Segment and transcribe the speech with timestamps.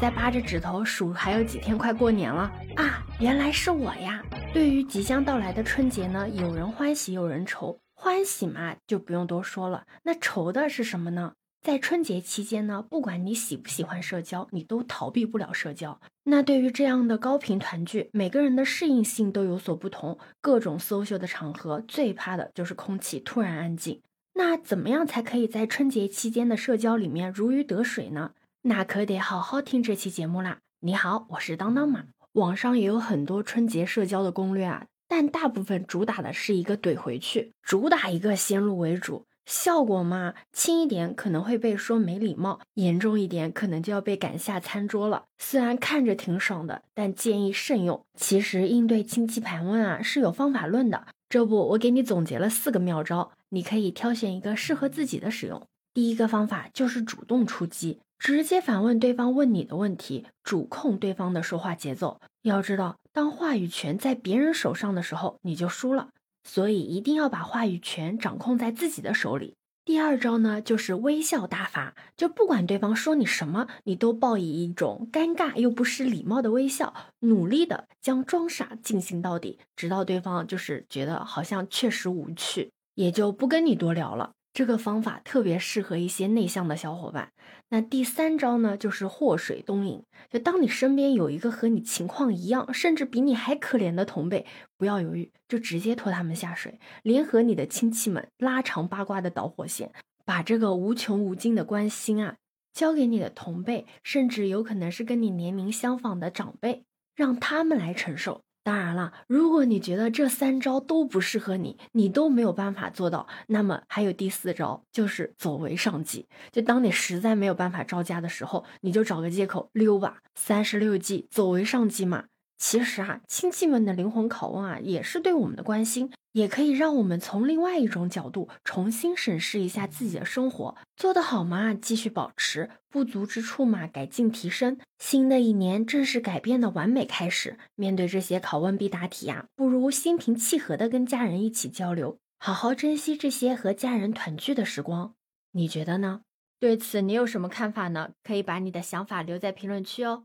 [0.00, 4.22] 在扒着指头数还有几天快过年了啊，原来是我呀！
[4.52, 7.78] 对于即将到来的春节呢，有人欢喜有人愁。
[7.94, 9.86] 欢喜嘛，就不用多说了。
[10.02, 11.32] 那愁的是什么呢？
[11.62, 15.98] 在春节期间呢，不管你喜不喜欢社交，你都逃避不了社交。
[16.24, 20.18] 那对于这样的高频团聚，每个人的适应性都有所不同。
[20.42, 24.02] 各种 social 的场合，最怕的就是空气突然安静。
[24.34, 28.32] 那怎么样才可以在春节期间的社交里面如鱼得水呢？
[28.66, 30.60] 那可得好好听这期节目啦！
[30.80, 32.04] 你好，我是当当马。
[32.32, 45.24] 网上也有很多春节社交的攻略啊，但大部分主打的是一个怼回去，主打一个先入为主，效果嘛，轻一点可能会被说没礼貌，严重一点可能就要被赶下餐桌了。
[45.36, 48.02] 虽然看着挺爽的，但建议慎用。
[48.18, 55.66] 其实应对亲戚盘问啊是有方法论的，这不我给你总结了四个妙招，你可以挑选一个适合自己的使用。
[55.92, 58.00] 第一个方法就是主动出击。
[58.24, 62.22] 直接反问对方问你的问题，主控对方的说话节奏。
[62.40, 66.08] 要知道，当话语权在别人手上的时候，你就输了。
[66.42, 69.56] 所以一定要把话语权掌控在自己的手里。
[69.84, 84.32] 第二招呢，就是微笑大法，就不管对方说你什么，你都报以一种尴尬又不失礼貌的微笑，努力的将装傻进行到底，直到对方就是觉得好像确实无趣，也就不跟你多聊了。
[84.54, 87.32] 这个方法特别适合一些内向的小伙伴。
[87.70, 90.04] 那第三招呢，就是祸水东引。
[90.30, 94.46] 就当你身边有一个和你情况一样，甚至比你还可怜的同辈，
[94.78, 99.92] 不要犹豫，就直接拖他们下水，联合你的亲戚们拉长八卦的导火线，
[100.24, 102.36] 把这个无穷无尽的关心啊，
[102.72, 106.84] 交给你的同辈，甚至有可能是跟你年龄相仿的长辈，
[107.16, 108.42] 让他们来承受。
[108.64, 116.26] 当然了，如果你觉得这三招都不适合你，你都没有办法做到，那么还有第四招，就是走为上计。
[116.50, 120.22] 就当你实在没有办法招架的时候，你就找个借口溜吧。
[120.34, 122.24] 三十六计，走为上计嘛。
[122.56, 131.74] 其实啊，亲戚们的灵魂拷问啊，也是对我们的关心，也可以让我们从另外一种角度重新审视一下自己的生活，做得好吗？
[131.74, 134.78] 继续保持不足之处嘛，改进提升。
[134.98, 145.14] 新的一年正是改变的完美开始，面对这些拷问必答题呀，不如心平气和的跟家人一起交流，好好珍惜这些和家人团聚的时光。
[145.52, 146.22] 你觉得呢？
[146.58, 148.12] 对此你有什么看法呢？
[148.22, 150.24] 可以把你的想法留在评论区哦。